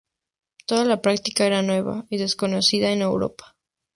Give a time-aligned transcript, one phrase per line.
[0.65, 3.55] Toda la práctica era nueva y desconocida en Europa.